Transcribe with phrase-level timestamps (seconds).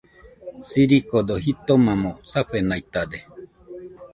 [0.69, 3.19] Sirikodo jitomamo safenaitade.